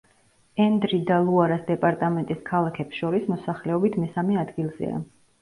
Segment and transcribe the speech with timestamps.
[0.63, 4.99] ენდრი და ლუარას დეპარტამენტის ქალაქებს შორის მოსახლეობით მესამე ადგილზეა.